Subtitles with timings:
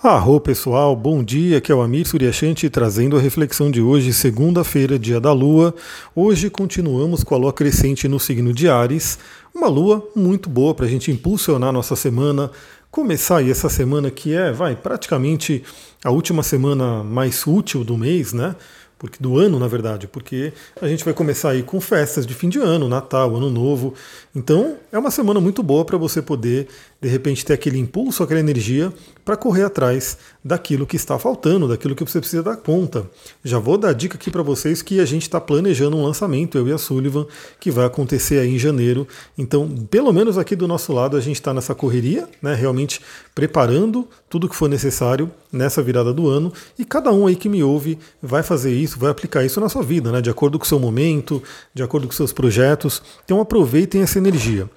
[0.00, 4.96] Arro pessoal, bom dia, aqui é o Amir Suryashanti trazendo a reflexão de hoje, segunda-feira,
[4.96, 5.74] dia da Lua.
[6.14, 9.18] Hoje continuamos com a Lua crescente no signo de Ares,
[9.52, 12.48] uma Lua muito boa para a gente impulsionar nossa semana,
[12.92, 15.64] começar aí essa semana que é, vai, praticamente
[16.04, 18.54] a última semana mais útil do mês, né?
[18.98, 22.48] Porque do ano, na verdade, porque a gente vai começar aí com festas de fim
[22.48, 23.94] de ano, Natal, Ano Novo.
[24.34, 26.66] Então, é uma semana muito boa para você poder,
[27.00, 28.92] de repente, ter aquele impulso, aquela energia
[29.24, 33.08] para correr atrás daquilo que está faltando, daquilo que você precisa dar conta.
[33.44, 36.66] Já vou dar dica aqui para vocês que a gente está planejando um lançamento, eu
[36.66, 37.26] e a Sullivan,
[37.60, 39.06] que vai acontecer aí em janeiro.
[39.36, 43.02] Então, pelo menos aqui do nosso lado, a gente está nessa correria, né, realmente
[43.34, 46.50] preparando tudo que for necessário nessa virada do ano.
[46.78, 49.82] E cada um aí que me ouve vai fazer isso, vai aplicar isso na sua
[49.82, 51.42] vida, né, de acordo com o seu momento,
[51.74, 53.02] de acordo com seus projetos.
[53.24, 54.68] Então, aproveitem essa energia.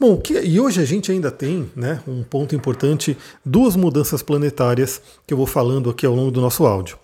[0.00, 5.00] Bom, que, e hoje a gente ainda tem né, um ponto importante, duas mudanças planetárias
[5.26, 6.98] que eu vou falando aqui ao longo do nosso áudio.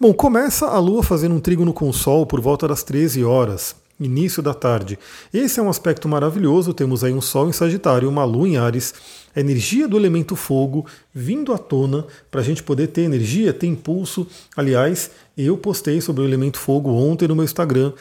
[0.00, 3.76] Bom, começa a Lua fazendo um trígono com o Sol por volta das 13 horas
[4.04, 4.98] início da tarde.
[5.32, 8.94] Esse é um aspecto maravilhoso, temos aí um Sol em Sagitário, uma Lua em Ares,
[9.34, 13.66] a energia do elemento fogo vindo à tona para a gente poder ter energia, ter
[13.66, 14.26] impulso.
[14.56, 17.92] Aliás, eu postei sobre o elemento fogo ontem no meu Instagram,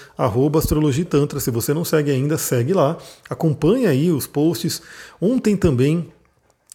[0.57, 1.39] astrologitantra.
[1.39, 2.97] Se você não segue ainda, segue lá.
[3.29, 4.81] Acompanha aí os posts.
[5.21, 6.07] Ontem também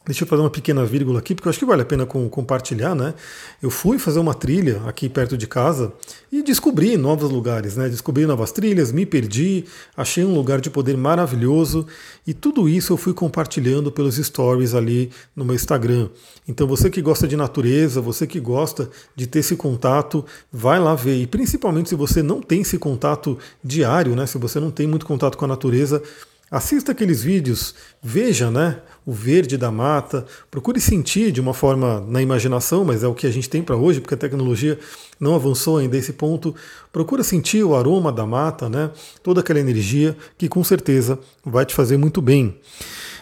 [0.06, 2.28] Deixa eu fazer uma pequena vírgula aqui, porque eu acho que vale a pena com,
[2.28, 3.12] compartilhar, né?
[3.60, 5.92] Eu fui fazer uma trilha aqui perto de casa
[6.30, 7.88] e descobri novos lugares, né?
[7.88, 9.64] Descobri novas trilhas, me perdi,
[9.96, 11.88] achei um lugar de poder maravilhoso
[12.24, 16.08] e tudo isso eu fui compartilhando pelos stories ali no meu Instagram.
[16.46, 20.94] Então você que gosta de natureza, você que gosta de ter esse contato, vai lá
[20.94, 21.20] ver.
[21.20, 24.24] E principalmente se você não tem esse contato diário, né?
[24.24, 26.00] Se você não tem muito contato com a natureza,
[26.48, 32.22] Assista aqueles vídeos, veja né, o verde da mata, procure sentir de uma forma na
[32.22, 34.78] imaginação, mas é o que a gente tem para hoje, porque a tecnologia
[35.18, 36.54] não avançou ainda esse ponto.
[36.92, 38.92] Procura sentir o aroma da mata, né,
[39.24, 42.56] toda aquela energia que com certeza vai te fazer muito bem.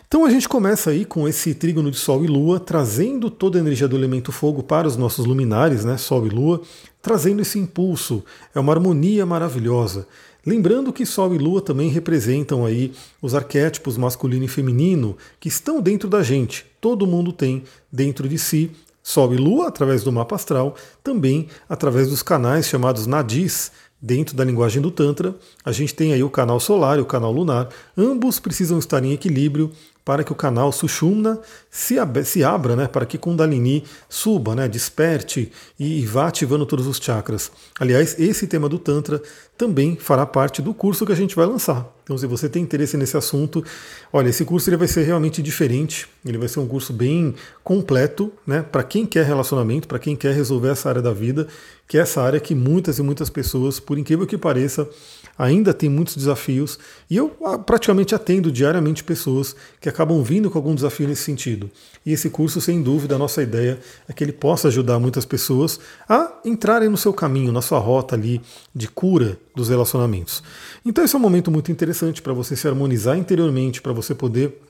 [0.07, 3.61] Então a gente começa aí com esse trígono de Sol e Lua, trazendo toda a
[3.61, 6.61] energia do elemento fogo para os nossos luminares, né, Sol e Lua,
[7.01, 8.23] trazendo esse impulso.
[8.55, 10.07] É uma harmonia maravilhosa.
[10.47, 15.81] Lembrando que Sol e Lua também representam aí os arquétipos masculino e feminino que estão
[15.81, 16.66] dentro da gente.
[16.81, 18.71] Todo mundo tem dentro de si
[19.03, 24.44] Sol e Lua através do mapa astral, também através dos canais chamados nadis, dentro da
[24.44, 25.34] linguagem do Tantra.
[25.65, 27.69] A gente tem aí o canal solar e o canal lunar.
[27.97, 29.71] Ambos precisam estar em equilíbrio
[30.04, 34.69] para que o canal Sushumna se, ab se abra, né, para que Kundalini suba, né,
[34.69, 37.50] desperte e vá ativando todos os chakras.
[37.81, 39.22] Aliás, esse tema do Tantra
[39.56, 41.91] também fará parte do curso que a gente vai lançar.
[42.03, 43.65] Então, se você tem interesse nesse assunto,
[44.12, 46.06] olha, esse curso ele vai ser realmente diferente.
[46.25, 50.34] Ele vai ser um curso bem completo, né, para quem quer relacionamento, para quem quer
[50.34, 51.47] resolver essa área da vida,
[51.88, 54.86] que é essa área que muitas e muitas pessoas, por incrível que pareça,
[55.39, 56.78] ainda tem muitos desafios
[57.11, 61.71] e eu ah, praticamente atendo diariamente pessoas que acabam vindo com algum desafio nesse sentido.
[62.05, 63.78] E esse curso, sem dúvida, a nossa ideia
[64.09, 68.15] é que ele possa ajudar muitas pessoas a entrarem no seu caminho, na sua rota
[68.15, 68.41] ali
[68.75, 70.43] de cura dos relacionamentos.
[70.84, 74.61] Então, esse é um momento muito interessante para você se harmonizar interiormente, para você poder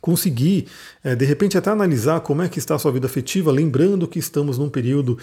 [0.00, 0.66] conseguir,
[1.04, 4.18] é, de repente, até analisar como é que está a sua vida afetiva, lembrando que
[4.18, 5.18] estamos num período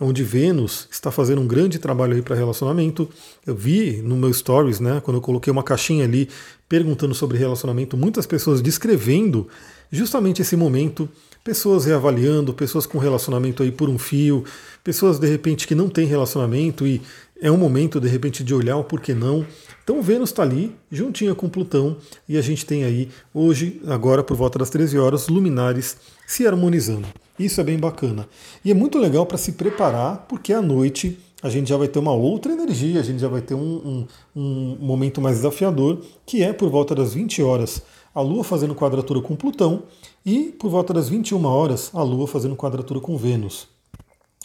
[0.00, 3.08] onde Vênus está fazendo um grande trabalho aí para relacionamento.
[3.46, 6.28] Eu vi no meu stories, né, quando eu coloquei uma caixinha ali
[6.68, 9.46] perguntando sobre relacionamento, muitas pessoas descrevendo
[9.90, 11.08] justamente esse momento,
[11.44, 14.44] pessoas reavaliando, pessoas com relacionamento aí por um fio,
[14.82, 17.02] pessoas de repente que não têm relacionamento e
[17.42, 19.44] é um momento de repente de olhar o porquê não.
[19.82, 21.96] Então Vênus está ali, juntinha com Plutão,
[22.28, 27.08] e a gente tem aí hoje, agora por volta das 13 horas, luminares se harmonizando.
[27.36, 28.28] Isso é bem bacana.
[28.64, 31.98] E é muito legal para se preparar, porque à noite a gente já vai ter
[31.98, 36.44] uma outra energia, a gente já vai ter um, um, um momento mais desafiador, que
[36.44, 37.82] é por volta das 20 horas
[38.14, 39.82] a Lua fazendo quadratura com Plutão
[40.24, 43.71] e por volta das 21 horas a Lua fazendo quadratura com Vênus.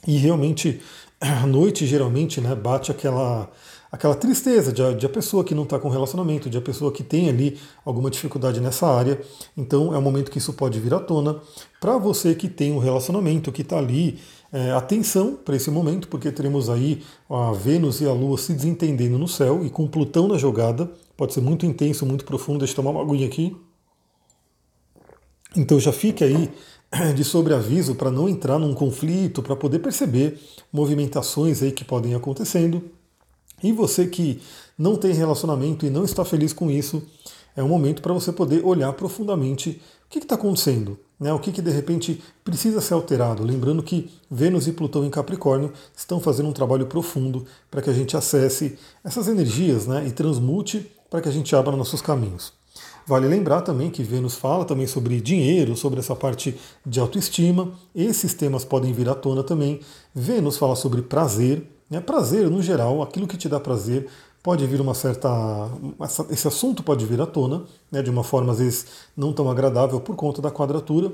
[0.07, 0.81] E realmente
[1.21, 3.51] à noite geralmente né, bate aquela
[3.91, 6.91] aquela tristeza de a, de a pessoa que não está com relacionamento, de a pessoa
[6.91, 9.19] que tem ali alguma dificuldade nessa área.
[9.55, 11.39] Então é um momento que isso pode vir à tona.
[11.79, 14.19] Para você que tem um relacionamento, que está ali,
[14.51, 19.17] é, atenção para esse momento, porque teremos aí a Vênus e a Lua se desentendendo
[19.17, 20.91] no céu e com Plutão na jogada.
[21.15, 22.59] Pode ser muito intenso, muito profundo.
[22.59, 23.55] Deixa eu tomar uma aguinha aqui.
[25.55, 26.51] Então já fique aí
[27.15, 30.39] de sobreaviso para não entrar num conflito, para poder perceber
[30.71, 32.83] movimentações aí que podem acontecendo.
[33.63, 34.41] E você que
[34.77, 37.01] não tem relacionamento e não está feliz com isso,
[37.55, 40.97] é um momento para você poder olhar profundamente o que está acontecendo.
[41.19, 41.33] né?
[41.33, 43.43] O que, que de repente precisa ser alterado?
[43.43, 47.93] Lembrando que Vênus e Plutão em Capricórnio estão fazendo um trabalho profundo para que a
[47.93, 50.05] gente acesse essas energias né?
[50.07, 52.53] e transmute para que a gente abra nossos caminhos.
[53.07, 57.71] Vale lembrar também que Vênus fala também sobre dinheiro, sobre essa parte de autoestima.
[57.95, 59.79] Esses temas podem vir à tona também.
[60.13, 61.65] Vênus fala sobre prazer.
[61.89, 62.01] Né?
[62.01, 64.09] Prazer, no geral, aquilo que te dá prazer,
[64.43, 65.29] pode vir uma certa.
[66.29, 70.01] Esse assunto pode vir à tona, né, de uma forma às vezes não tão agradável
[70.01, 71.09] por conta da quadratura,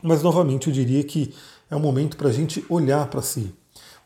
[0.00, 1.34] mas novamente eu diria que
[1.68, 3.52] é um momento para a gente olhar para si.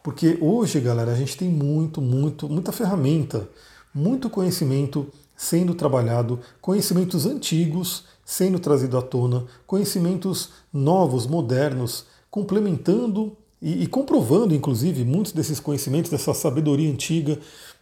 [0.03, 3.47] Porque hoje, galera, a gente tem muito, muito, muita ferramenta,
[3.95, 5.07] muito conhecimento
[5.43, 14.55] sendo trabalhado, conhecimentos antigos sendo trazido à tona, conhecimentos novos, modernos, complementando e, e comprovando,
[14.55, 17.41] inclusive, muitos desses conhecimentos, dessa sabedoria antiga,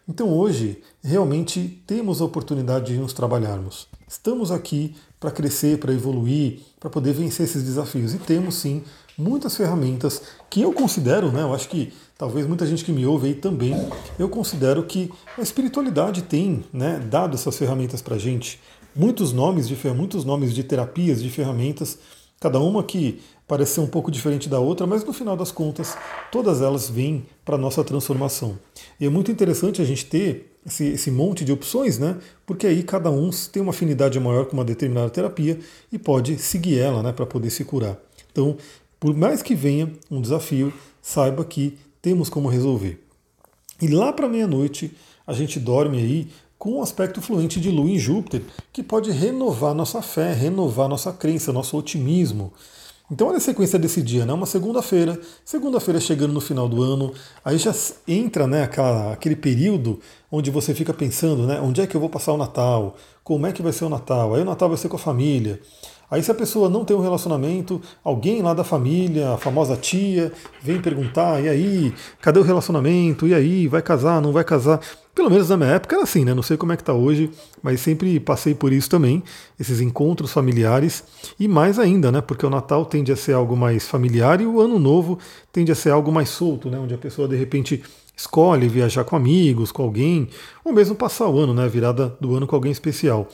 [0.09, 3.87] então hoje realmente temos a oportunidade de nos trabalharmos.
[4.09, 8.15] Estamos aqui para crescer, para evoluir, para poder vencer esses desafios.
[8.15, 8.83] E temos sim
[9.21, 11.43] muitas ferramentas que eu considero, né?
[11.43, 13.75] Eu acho que talvez muita gente que me ouve aí também,
[14.19, 18.61] eu considero que a espiritualidade tem né, dado essas ferramentas para gente.
[18.95, 21.99] Muitos nomes de muitos nomes de terapias, de ferramentas,
[22.41, 25.97] cada uma que parece ser um pouco diferente da outra, mas no final das contas,
[26.31, 28.59] todas elas vêm para a nossa transformação.
[28.99, 32.19] E é muito interessante a gente ter esse, esse, monte de opções, né?
[32.47, 35.59] Porque aí cada um tem uma afinidade maior com uma determinada terapia
[35.91, 37.99] e pode seguir ela, né, para poder se curar.
[38.31, 38.57] Então,
[39.01, 43.03] por mais que venha um desafio, saiba que temos como resolver.
[43.81, 44.95] E lá para meia-noite,
[45.27, 49.75] a gente dorme aí com um aspecto fluente de Lua em Júpiter, que pode renovar
[49.75, 52.53] nossa fé, renovar nossa crença, nosso otimismo.
[53.11, 54.33] Então olha a sequência desse dia, né?
[54.33, 57.13] Uma segunda-feira, segunda-feira chegando no final do ano,
[57.45, 57.75] aí já
[58.07, 59.99] entra né, aquela, aquele período
[60.31, 61.61] onde você fica pensando, né?
[61.61, 62.95] Onde é que eu vou passar o Natal?
[63.25, 64.35] Como é que vai ser o Natal?
[64.35, 65.61] Aí o Natal vai ser com a família.
[66.11, 70.33] Aí se a pessoa não tem um relacionamento, alguém lá da família, a famosa tia,
[70.61, 73.29] vem perguntar, e aí, cadê o relacionamento?
[73.29, 74.81] E aí, vai casar, não vai casar?
[75.15, 76.35] Pelo menos na minha época era assim, né?
[76.35, 77.31] Não sei como é que tá hoje,
[77.63, 79.23] mas sempre passei por isso também,
[79.59, 81.05] esses encontros familiares,
[81.39, 82.21] e mais ainda, né?
[82.21, 85.19] Porque o Natal tende a ser algo mais familiar e o Ano Novo
[85.53, 86.79] tende a ser algo mais solto, né?
[86.79, 87.83] Onde a pessoa de repente
[88.17, 90.29] escolhe viajar com amigos, com alguém,
[90.65, 91.67] ou mesmo passar o ano, né?
[91.69, 93.29] Virada do ano com alguém especial.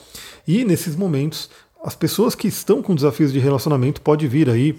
[0.47, 1.49] E nesses momentos
[1.87, 4.77] as pessoas que estão com desafios de relacionamento pode vir aí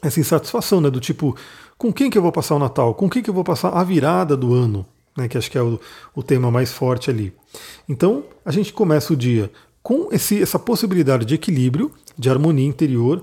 [0.00, 0.88] essa insatisfação, né?
[0.88, 1.36] Do tipo,
[1.76, 2.94] com quem que eu vou passar o Natal?
[2.94, 4.86] Com quem que eu vou passar a virada do ano?
[5.14, 5.78] Né, que acho que é o,
[6.14, 7.34] o tema mais forte ali.
[7.86, 9.52] Então, a gente começa o dia
[9.82, 13.22] com esse, essa possibilidade de equilíbrio, de harmonia interior,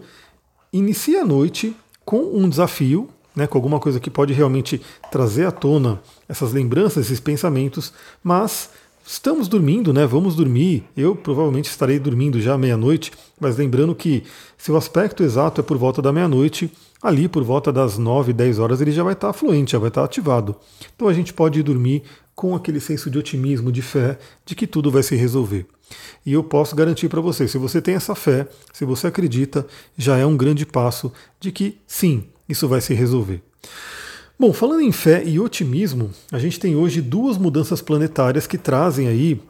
[0.71, 1.75] inicia a noite
[2.05, 4.79] com um desafio, né, com alguma coisa que pode realmente
[5.09, 7.91] trazer à tona essas lembranças, esses pensamentos,
[8.23, 8.69] mas
[9.11, 10.05] Estamos dormindo, né?
[10.05, 10.83] Vamos dormir.
[10.95, 14.23] Eu provavelmente estarei dormindo já meia-noite, mas lembrando que
[14.55, 16.71] se o aspecto exato é por volta da meia-noite,
[17.01, 20.03] ali por volta das 9, 10 horas ele já vai estar fluente, já vai estar
[20.03, 20.55] ativado.
[20.95, 22.03] Então a gente pode dormir
[22.35, 25.65] com aquele senso de otimismo, de fé, de que tudo vai se resolver.
[26.23, 29.65] E eu posso garantir para você, se você tem essa fé, se você acredita,
[29.97, 33.41] já é um grande passo de que sim, isso vai se resolver.
[34.41, 39.09] Bom, falando em fé e otimismo, a gente tem hoje duas mudanças planetárias que trazem
[39.09, 39.41] aí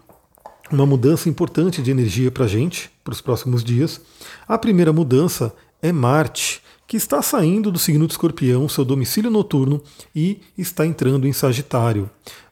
[0.72, 4.02] uma mudança importante de energia para a gente, para os próximos dias.
[4.48, 9.80] A primeira mudança é Marte, que está saindo do signo de Escorpião, seu domicílio noturno,
[10.16, 12.10] e está entrando em Sagitário.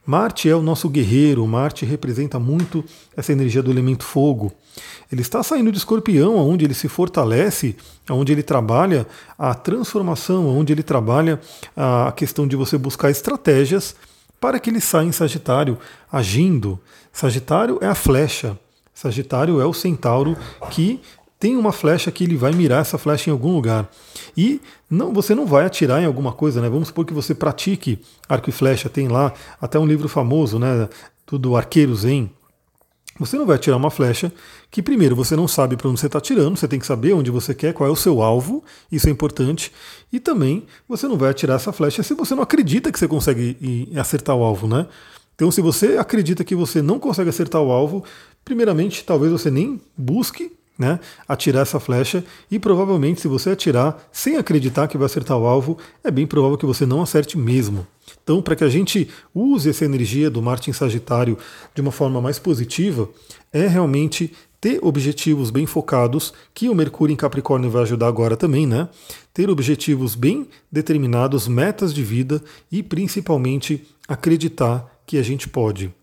[0.08, 2.82] Marte é o nosso guerreiro, Marte representa muito
[3.16, 4.54] essa energia do elemento fogo.
[5.12, 7.76] Ele está saindo de escorpião, onde ele se fortalece,
[8.10, 9.06] onde ele trabalha
[9.38, 11.42] a transformação, onde ele trabalha
[11.76, 13.98] a questão de você buscar estratégias
[14.40, 15.78] para que ele saia em Sagitário
[16.10, 16.80] agindo.
[17.12, 18.58] Sagitário é a flecha.
[18.94, 20.38] Sagitário é o centauro
[20.72, 21.02] que
[21.39, 23.89] tem uma flecha que ele vai mirar essa flecha em algum lugar.
[24.36, 26.70] E não, você não vai atirar em alguma coisa, né?
[26.70, 30.89] Vamos supor que você pratique arco e flecha, tem lá até um livro famoso, né,
[31.25, 32.32] do, arqueiro Zen,
[33.20, 34.32] você não vai atirar uma flecha
[34.70, 37.32] que, primeiro, você não sabe para onde você está atirando, você tem que saber onde
[37.32, 39.72] você quer, qual é o seu alvo, isso é importante.
[40.13, 43.89] E também você não vai atirar essa flecha se você não acredita que você consegue
[44.00, 44.88] acertar o alvo, né?
[45.36, 48.03] Então, se você acredita que você não consegue acertar o alvo,
[48.46, 54.38] primeiramente, talvez você nem busque né, atirar essa flecha e provavelmente se você atirar sem
[54.38, 57.88] acreditar que vai acertar o alvo, é bem provável que você não acerte mesmo.
[58.24, 61.38] Então, para que a gente use essa energia do Marte em Sagitário
[61.74, 63.10] de uma forma mais positiva,
[63.51, 68.65] é realmente ter objetivos bem focados, que o Mercúrio em Capricórnio vai ajudar agora também,
[68.65, 68.89] né?
[69.34, 72.41] Ter objetivos bem determinados, metas de vida
[72.72, 75.93] e principalmente acreditar que a gente pode.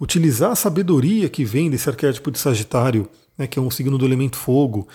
[0.00, 3.08] Utilizar a sabedoria que vem desse arquétipo de Sagitário
[3.38, 4.88] né, que é um signo do elemento fogo,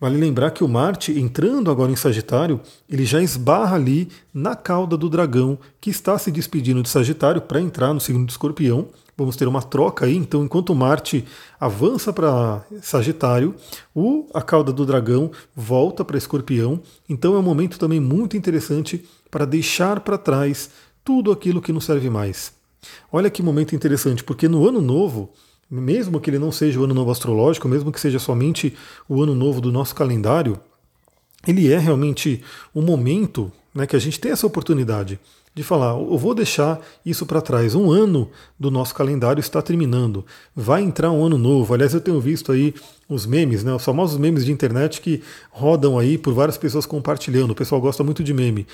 [0.00, 4.96] Vale lembrar que o Marte, entrando agora em Sagitário, ele já esbarra ali na cauda
[4.96, 8.88] do dragão que está se despedindo de Sagitário para entrar no signo de Escorpião.
[9.14, 11.26] Vamos ter uma troca aí, então enquanto Marte
[11.60, 13.54] avança para Sagitário,
[13.94, 16.80] o, a cauda do dragão volta para Escorpião.
[17.06, 20.70] Então é um momento também muito interessante para deixar para trás
[21.04, 22.54] tudo aquilo que não serve mais.
[23.12, 25.30] Olha que momento interessante, porque no ano novo
[25.70, 28.74] mesmo que ele não seja o ano novo astrológico, mesmo que seja somente
[29.08, 30.58] o ano novo do nosso calendário,
[31.46, 32.42] ele é realmente
[32.74, 35.20] um momento né, que a gente tem essa oportunidade
[35.54, 37.74] de falar, eu vou deixar isso para trás.
[37.74, 40.24] Um ano do nosso calendário está terminando.
[40.54, 41.74] Vai entrar um ano novo.
[41.74, 42.72] Aliás, eu tenho visto aí
[43.08, 47.50] os memes, né, os famosos memes de internet que rodam aí por várias pessoas compartilhando.
[47.50, 48.66] O pessoal gosta muito de meme.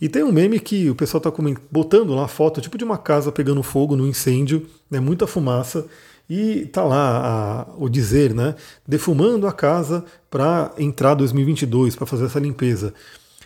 [0.00, 1.32] E tem um meme que o pessoal está
[1.70, 5.86] botando lá foto, tipo de uma casa pegando fogo no incêndio, né, muita fumaça,
[6.28, 8.54] e tá lá a, o dizer, né?
[8.86, 12.92] Defumando a casa para entrar 2022, para fazer essa limpeza.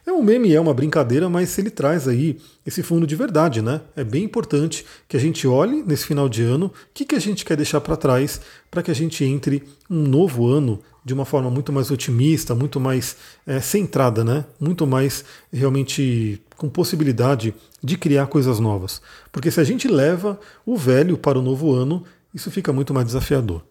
[0.07, 3.83] É um meme, é uma brincadeira, mas ele traz aí esse fundo de verdade, né?
[3.95, 7.21] É bem importante que a gente olhe nesse final de ano o que, que a
[7.21, 11.25] gente quer deixar para trás para que a gente entre um novo ano de uma
[11.25, 14.45] forma muito mais otimista, muito mais é, centrada, né?
[14.59, 19.01] Muito mais realmente com possibilidade de criar coisas novas.
[19.31, 23.07] Porque se a gente leva o velho para o novo ano, isso fica muito mais
[23.07, 23.63] desafiador.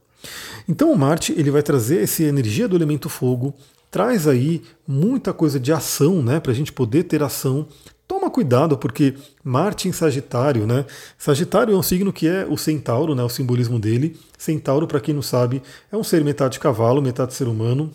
[0.67, 3.53] Então o Marte ele vai trazer essa energia do elemento fogo,
[3.89, 7.67] traz aí muita coisa de ação, né, para a gente poder ter ação.
[8.07, 9.13] Toma cuidado, porque
[9.43, 10.83] Marte em Sagitário, né?
[11.15, 13.21] Sagitário é um signo que é o centauro, né?
[13.21, 14.19] O simbolismo dele.
[14.35, 15.61] Centauro, para quem não sabe,
[15.91, 17.91] é um ser metade cavalo, metade ser humano,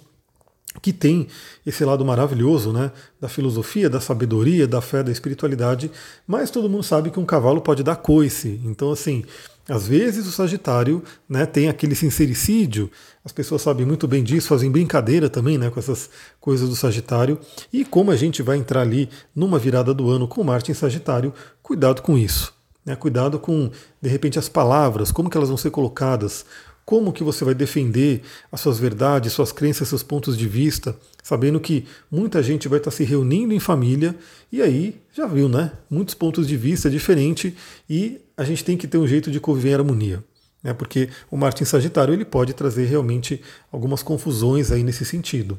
[0.81, 1.27] que tem
[1.67, 2.93] esse lado maravilhoso, né?
[3.21, 5.91] Da filosofia, da sabedoria, da fé, da espiritualidade.
[6.29, 8.61] Mas todo mundo sabe que um cavalo pode dar coice.
[8.65, 9.25] Então, assim,
[9.69, 12.91] às vezes o Sagitário né, tem aquele sincericídio,
[13.25, 17.39] as pessoas sabem muito bem disso, fazem brincadeira também né, com essas coisas do Sagitário.
[17.73, 21.33] E como a gente vai entrar ali numa virada do ano com Marte em Sagitário,
[21.63, 22.53] cuidado com isso.
[22.85, 23.71] Né, cuidado com,
[24.03, 26.45] de repente, as palavras, como que elas vão ser colocadas,
[26.85, 28.21] como que você vai defender
[28.53, 30.95] as suas verdades, suas crenças, seus pontos de vista,
[31.25, 34.15] sabendo que muita gente vai estar se reunindo em família
[34.53, 35.73] e aí já viu, né?
[35.89, 37.55] Muitos pontos de vista diferentes
[37.89, 40.23] e a gente tem que ter um jeito de conviver em harmonia.
[40.63, 40.75] Né?
[40.75, 43.41] Porque o Marte em Sagitário ele pode trazer realmente
[43.73, 45.59] algumas confusões aí nesse sentido.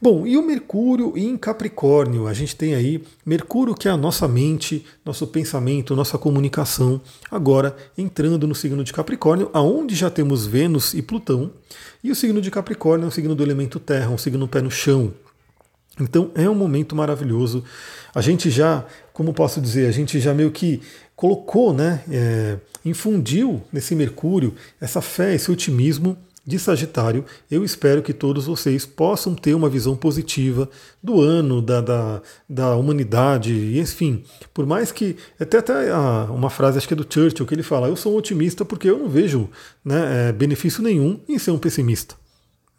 [0.00, 2.26] Bom, e o Mercúrio em Capricórnio?
[2.26, 7.76] A gente tem aí Mercúrio, que é a nossa mente, nosso pensamento, nossa comunicação, agora
[7.96, 11.50] entrando no signo de Capricórnio, aonde já temos Vênus e Plutão.
[12.02, 14.70] E o signo de Capricórnio é um signo do elemento terra, um signo pé no
[14.70, 15.12] chão.
[16.00, 17.62] Então é um momento maravilhoso.
[18.14, 20.82] A gente já, como posso dizer, a gente já meio que
[21.14, 28.12] colocou, né, é, infundiu nesse Mercúrio essa fé, esse otimismo de Sagitário, eu espero que
[28.12, 30.68] todos vocês possam ter uma visão positiva
[31.02, 34.22] do ano, da, da, da humanidade, enfim,
[34.52, 35.16] por mais que.
[35.40, 35.94] Até, até
[36.28, 38.90] uma frase, acho que é do Churchill, que ele fala: Eu sou um otimista porque
[38.90, 39.48] eu não vejo
[39.84, 42.14] né, é, benefício nenhum em ser um pessimista.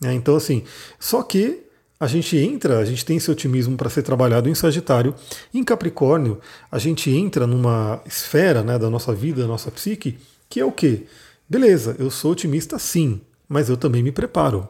[0.03, 0.63] É, então, assim,
[0.99, 1.63] só que
[1.99, 5.15] a gente entra, a gente tem esse otimismo para ser trabalhado em Sagitário.
[5.53, 10.19] Em Capricórnio, a gente entra numa esfera né, da nossa vida, da nossa psique,
[10.49, 11.03] que é o quê?
[11.49, 14.67] Beleza, eu sou otimista sim, mas eu também me preparo.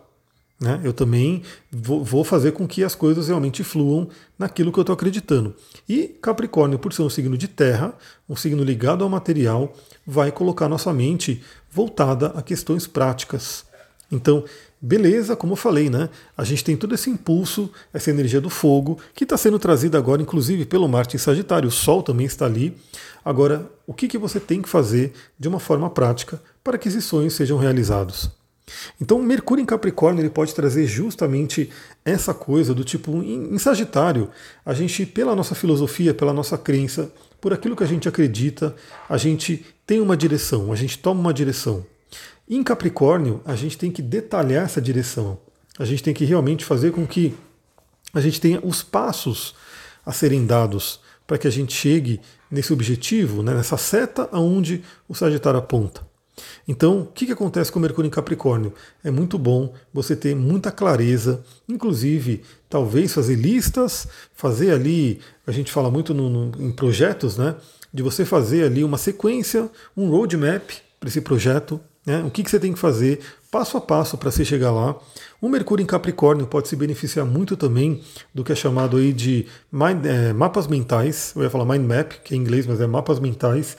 [0.60, 0.80] Né?
[0.84, 4.08] Eu também vou fazer com que as coisas realmente fluam
[4.40, 5.54] naquilo que eu estou acreditando.
[5.88, 7.94] E Capricórnio, por ser um signo de terra,
[8.28, 9.74] um signo ligado ao material,
[10.08, 13.66] vai colocar nossa mente voltada a questões práticas.
[14.10, 14.46] Então,
[14.80, 16.10] beleza, como eu falei, né?
[16.38, 20.22] A gente tem todo esse impulso, essa energia do fogo, que está sendo trazida agora,
[20.22, 21.68] inclusive, pelo Marte em Sagitário.
[21.68, 22.78] O Sol também está ali.
[23.26, 27.04] Agora, o que, que você tem que fazer de uma forma prática para que esses
[27.04, 28.32] sonhos sejam realizados?
[29.00, 31.70] Então, Mercúrio em Capricórnio ele pode trazer justamente
[32.04, 34.30] essa coisa do tipo em, Sagitário,
[34.66, 38.76] a gente, pela nossa filosofia, pela nossa crença, por aquilo que a gente acredita,
[39.08, 41.86] a gente tem uma direção, a gente toma uma direção.
[42.50, 45.40] Em Capricórnio, a gente tem que detalhar essa direção.
[45.78, 47.36] A gente tem que realmente fazer com que
[48.14, 49.56] a gente tenha os passos
[50.06, 55.16] a serem dados para que a gente chegue nesse objetivo, né, nessa seta aonde o
[55.16, 56.15] Sagitário aponta.
[56.68, 58.74] Então, o que, que acontece com Mercúrio em Capricórnio?
[59.04, 65.72] É muito bom você ter muita clareza, inclusive, talvez fazer listas, fazer ali, a gente
[65.72, 67.56] fala muito no, no, em projetos, né?
[67.94, 72.24] De você fazer ali uma sequência, um roadmap para esse projeto, né?
[72.24, 73.20] O que, que você tem que fazer
[73.56, 74.98] passo a passo para você chegar lá.
[75.40, 78.02] O Mercúrio em Capricórnio pode se beneficiar muito também
[78.34, 81.32] do que é chamado aí de mind, é, mapas mentais.
[81.34, 83.78] Eu ia falar mind map, que é em inglês, mas é mapas mentais,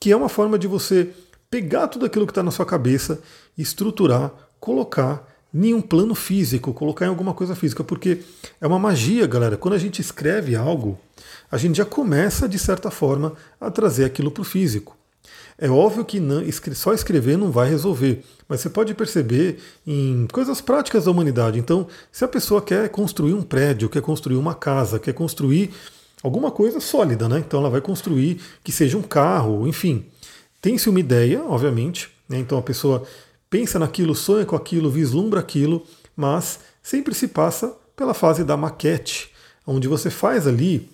[0.00, 1.10] que é uma forma de você
[1.50, 3.20] pegar tudo aquilo que está na sua cabeça,
[3.58, 4.30] estruturar,
[4.60, 8.20] colocar em um plano físico, colocar em alguma coisa física, porque
[8.60, 9.56] é uma magia, galera.
[9.56, 10.96] Quando a gente escreve algo,
[11.50, 14.96] a gente já começa, de certa forma, a trazer aquilo para o físico.
[15.58, 16.40] É óbvio que não,
[16.72, 21.58] só escrever não vai resolver, mas você pode perceber em coisas práticas da humanidade.
[21.58, 25.72] Então, se a pessoa quer construir um prédio, quer construir uma casa, quer construir
[26.22, 27.40] alguma coisa sólida, né?
[27.40, 30.06] Então ela vai construir que seja um carro, enfim.
[30.60, 32.38] Tem-se uma ideia, obviamente, né?
[32.38, 33.04] então a pessoa
[33.48, 39.30] pensa naquilo, sonha com aquilo, vislumbra aquilo, mas sempre se passa pela fase da maquete,
[39.66, 40.88] onde você faz ali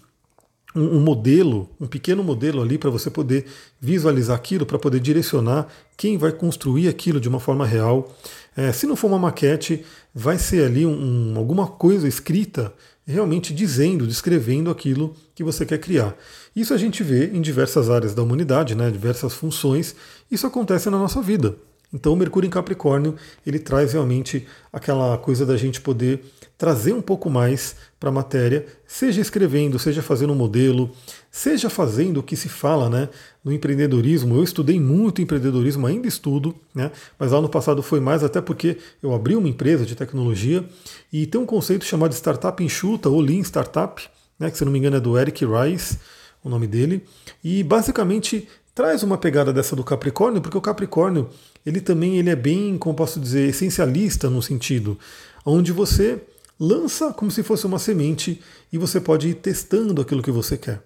[0.75, 3.47] um, um modelo, um pequeno modelo ali para você poder
[3.81, 8.15] visualizar aquilo, para poder direcionar quem vai construir aquilo de uma forma real.
[8.57, 12.73] É, se não for uma maquete, vai ser ali um, um, alguma coisa escrita
[13.07, 16.17] realmente dizendo, descrevendo aquilo que você quer criar.
[16.55, 19.95] Isso a gente vê em diversas áreas da humanidade, né, diversas funções.
[20.31, 21.55] Isso acontece na nossa vida.
[21.93, 23.15] Então o Mercúrio em Capricórnio
[23.47, 26.25] ele traz realmente aquela coisa da gente poder
[26.59, 30.91] trazer um pouco mais para a matéria, seja escrevendo, seja fazendo um modelo,
[31.31, 33.09] seja fazendo o que se fala né,
[33.45, 34.37] no empreendedorismo.
[34.37, 38.79] Eu estudei muito empreendedorismo, ainda estudo, né, mas lá no passado foi mais até porque
[39.03, 40.65] eu abri uma empresa de tecnologia
[41.13, 44.03] e tem um conceito chamado startup enxuta ou Lean Startup,
[44.39, 45.99] né, que se não me engano é do Eric Rice,
[46.43, 47.03] o nome dele,
[47.43, 51.29] e basicamente traz uma pegada dessa do Capricórnio, porque o Capricórnio
[51.65, 54.99] ele também ele é bem, como posso dizer, essencialista no sentido,
[55.45, 56.21] onde você
[56.59, 58.41] lança como se fosse uma semente
[58.73, 60.83] e você pode ir testando aquilo que você quer.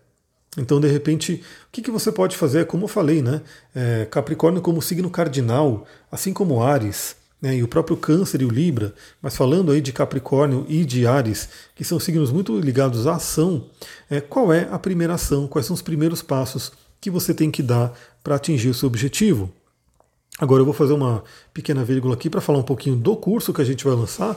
[0.59, 2.67] Então, de repente, o que, que você pode fazer?
[2.67, 3.41] Como eu falei, né?
[3.75, 8.51] É, Capricórnio como signo cardinal, assim como Ares, né, e o próprio Câncer e o
[8.51, 13.15] Libra, mas falando aí de Capricórnio e de Ares, que são signos muito ligados à
[13.15, 13.67] ação,
[14.11, 17.63] é, qual é a primeira ação, quais são os primeiros passos que você tem que
[17.63, 19.51] dar para atingir o seu objetivo?
[20.39, 23.61] Agora eu vou fazer uma pequena vírgula aqui para falar um pouquinho do curso que
[23.61, 24.37] a gente vai lançar,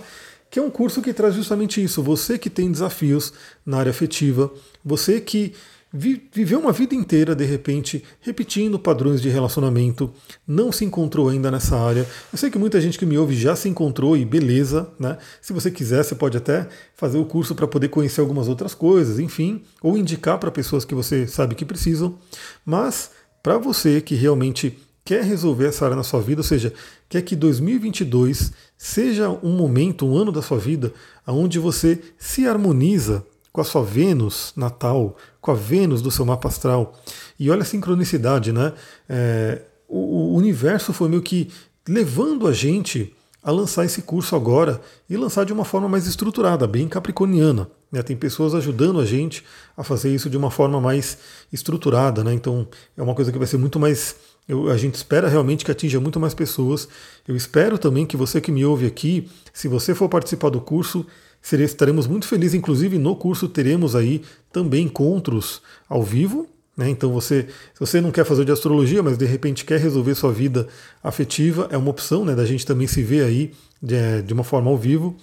[0.54, 2.04] que é um curso que traz justamente isso.
[2.04, 3.34] Você que tem desafios
[3.66, 4.54] na área afetiva,
[4.86, 5.52] você que
[5.92, 10.14] viveu uma vida inteira, de repente, repetindo padrões de relacionamento,
[10.46, 12.08] não se encontrou ainda nessa área.
[12.32, 15.18] Eu sei que muita gente que me ouve já se encontrou e beleza, né?
[15.42, 19.18] Se você quiser, você pode até fazer o curso para poder conhecer algumas outras coisas,
[19.18, 22.16] enfim, ou indicar para pessoas que você sabe que precisam.
[22.64, 23.10] Mas
[23.42, 26.74] para você que realmente quer resolver essa área na sua vida, ou seja,
[27.10, 30.94] quer que 2022 seja um momento, um ano da sua vida,
[31.28, 36.48] onde você se harmoniza com a sua Vênus natal, com a Vênus do seu mapa
[36.48, 37.00] astral.
[37.40, 38.74] E olha a sincronicidade, né?
[39.08, 41.50] É, o, o universo foi meio que
[41.88, 43.14] levando a gente
[43.44, 47.70] a lançar esse curso agora e lançar de uma forma mais estruturada, bem capricorniana.
[47.92, 48.02] Né?
[48.02, 49.44] Tem pessoas ajudando a gente
[49.76, 51.18] a fazer isso de uma forma mais
[51.52, 52.34] estruturada, né?
[52.34, 54.16] Então é uma coisa que vai ser muito mais
[54.48, 56.88] eu, a gente espera realmente que atinja muito mais pessoas.
[57.28, 61.06] Eu espero também que você que me ouve aqui, se você for participar do curso,
[61.42, 62.54] estaremos muito felizes.
[62.54, 66.48] Inclusive, no curso teremos aí também encontros ao vivo.
[66.76, 66.90] Né?
[66.90, 70.34] Então, você, se você não quer fazer de astrologia, mas de repente quer resolver sua
[70.34, 70.68] vida
[71.02, 74.70] afetiva, é uma opção né, da gente também se ver aí de, de uma forma
[74.70, 75.16] ao vivo.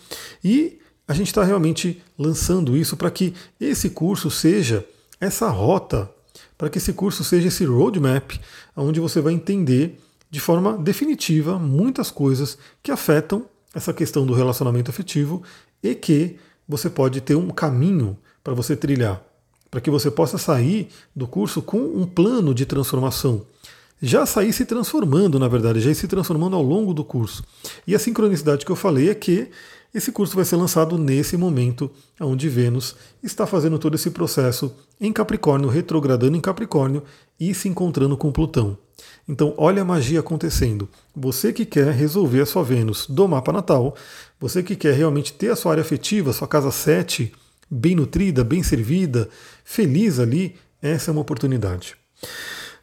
[0.43, 4.85] E a gente está realmente lançando isso para que esse curso seja
[5.21, 6.09] essa rota
[6.57, 8.33] para que esse curso seja esse roadmap,
[8.77, 9.99] onde você vai entender
[10.31, 15.43] de forma definitiva muitas coisas que afetam essa questão do relacionamento afetivo
[15.83, 16.37] e que
[16.69, 19.21] você pode ter um caminho para você trilhar,
[19.71, 23.45] para que você possa sair do curso com um plano de transformação.
[24.03, 27.45] Já sair se transformando, na verdade, já ir se transformando ao longo do curso.
[27.87, 29.51] E a sincronicidade que eu falei é que
[29.93, 35.13] esse curso vai ser lançado nesse momento onde Vênus está fazendo todo esse processo em
[35.13, 37.03] Capricórnio, retrogradando em Capricórnio
[37.39, 38.79] e se encontrando com Plutão.
[39.29, 40.89] Então, olha a magia acontecendo.
[41.15, 43.97] Você que quer resolver a sua Vênus do mapa natal,
[44.39, 47.33] você que quer realmente ter a sua área afetiva, sua casa 7,
[47.71, 49.29] bem nutrida, bem servida,
[49.65, 51.97] feliz ali, essa é uma oportunidade.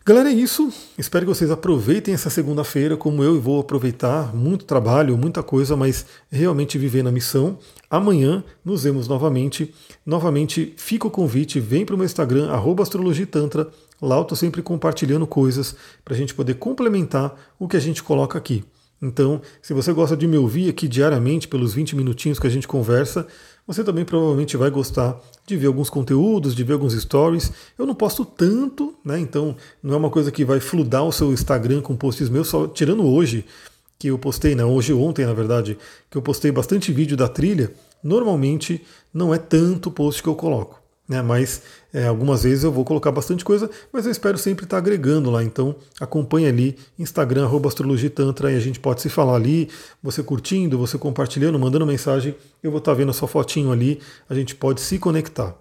[0.08, 0.72] Galera, é isso.
[0.98, 4.34] Espero que vocês aproveitem essa segunda-feira, como eu vou aproveitar.
[4.34, 7.60] Muito trabalho, muita coisa, mas realmente viver na missão.
[7.90, 9.76] Amanhã nos vemos novamente.
[10.06, 12.50] Novamente, fica o convite, vem para o meu Instagram,
[12.82, 13.68] astrologitantra.
[14.02, 18.02] Lá eu estou sempre compartilhando coisas para a gente poder complementar o que a gente
[18.02, 18.64] coloca aqui.
[19.02, 22.68] Então, se você gosta de me ouvir aqui diariamente, pelos 20 minutinhos que a gente
[22.68, 23.28] conversa,
[23.68, 27.52] você também provavelmente vai gostar de ver alguns conteúdos, de ver alguns stories.
[27.78, 29.20] Eu não posto tanto, né?
[29.20, 32.66] Então não é uma coisa que vai fludar o seu Instagram com posts meus, só
[32.66, 33.46] tirando hoje
[34.00, 34.64] que eu postei, né?
[34.64, 35.78] Hoje ontem, na verdade,
[36.10, 37.74] que eu postei bastante vídeo da trilha.
[38.02, 38.82] Normalmente
[39.14, 40.82] não é tanto post que eu coloco.
[41.08, 41.22] Né?
[41.22, 41.62] Mas
[41.94, 45.44] é, algumas vezes eu vou colocar bastante coisa, mas eu espero sempre estar agregando lá.
[45.44, 49.70] Então acompanhe ali, Instagram, arroba Astrologia Tantra, e a gente pode se falar ali,
[50.04, 54.36] você curtindo, você compartilhando, mandando mensagem, eu vou estar vendo a sua fotinho ali, a
[54.36, 55.56] gente pode se conectar.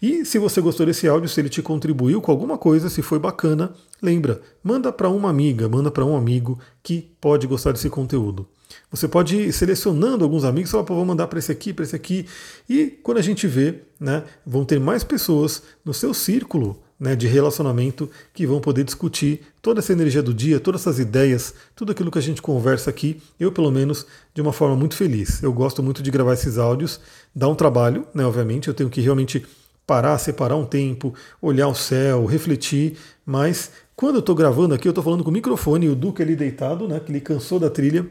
[0.00, 3.18] E se você gostou desse áudio, se ele te contribuiu com alguma coisa, se foi
[3.18, 8.46] bacana, lembra, manda para uma amiga, manda para um amigo que pode gostar desse conteúdo.
[8.90, 11.96] Você pode ir selecionando alguns amigos, falar, pô, vou mandar para esse aqui, para esse
[11.96, 12.26] aqui.
[12.68, 17.26] E quando a gente vê, né, vão ter mais pessoas no seu círculo né, de
[17.26, 22.10] relacionamento que vão poder discutir toda essa energia do dia, todas essas ideias, tudo aquilo
[22.10, 25.42] que a gente conversa aqui, eu pelo menos, de uma forma muito feliz.
[25.42, 27.00] Eu gosto muito de gravar esses áudios,
[27.34, 29.44] dá um trabalho, né, obviamente, eu tenho que realmente
[29.86, 34.90] parar, separar um tempo, olhar o céu, refletir, mas quando eu estou gravando aqui, eu
[34.90, 38.06] estou falando com o microfone, o Duque ali deitado, né, que ele cansou da trilha,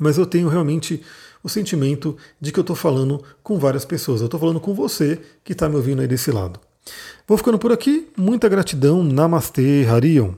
[0.00, 1.02] mas eu tenho realmente
[1.42, 4.20] o sentimento de que eu estou falando com várias pessoas.
[4.20, 6.58] Eu estou falando com você que está me ouvindo aí desse lado.
[7.28, 8.08] Vou ficando por aqui.
[8.16, 9.04] Muita gratidão.
[9.04, 10.32] Namastê, Harion.